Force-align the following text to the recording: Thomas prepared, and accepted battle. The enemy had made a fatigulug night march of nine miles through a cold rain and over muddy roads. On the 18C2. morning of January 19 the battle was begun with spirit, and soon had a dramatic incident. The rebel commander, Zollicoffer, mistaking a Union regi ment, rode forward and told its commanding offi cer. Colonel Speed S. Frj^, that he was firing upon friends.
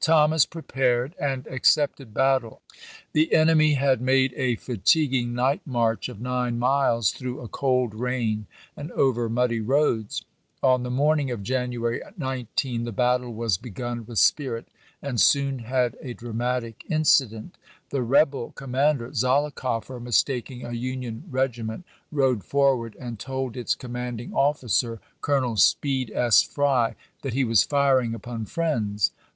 Thomas 0.00 0.46
prepared, 0.46 1.16
and 1.20 1.48
accepted 1.48 2.14
battle. 2.14 2.62
The 3.12 3.34
enemy 3.34 3.74
had 3.74 4.00
made 4.00 4.32
a 4.36 4.54
fatigulug 4.54 5.26
night 5.32 5.62
march 5.66 6.08
of 6.08 6.20
nine 6.20 6.60
miles 6.60 7.10
through 7.10 7.40
a 7.40 7.48
cold 7.48 7.92
rain 7.92 8.46
and 8.76 8.92
over 8.92 9.28
muddy 9.28 9.58
roads. 9.60 10.22
On 10.62 10.84
the 10.84 10.90
18C2. 10.90 10.92
morning 10.92 11.30
of 11.32 11.42
January 11.42 12.00
19 12.16 12.84
the 12.84 12.92
battle 12.92 13.34
was 13.34 13.58
begun 13.58 14.06
with 14.06 14.20
spirit, 14.20 14.68
and 15.02 15.20
soon 15.20 15.58
had 15.58 15.96
a 16.00 16.12
dramatic 16.14 16.84
incident. 16.88 17.56
The 17.90 18.02
rebel 18.02 18.52
commander, 18.52 19.12
Zollicoffer, 19.12 19.98
mistaking 19.98 20.64
a 20.64 20.70
Union 20.70 21.24
regi 21.28 21.64
ment, 21.64 21.84
rode 22.12 22.44
forward 22.44 22.94
and 23.00 23.18
told 23.18 23.56
its 23.56 23.74
commanding 23.74 24.32
offi 24.34 24.68
cer. 24.68 25.00
Colonel 25.20 25.56
Speed 25.56 26.12
S. 26.14 26.44
Frj^, 26.44 26.94
that 27.22 27.34
he 27.34 27.42
was 27.42 27.64
firing 27.64 28.14
upon 28.14 28.44
friends. 28.44 29.10